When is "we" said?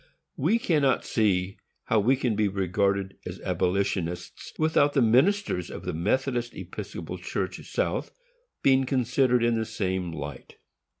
0.35-0.57, 1.99-2.15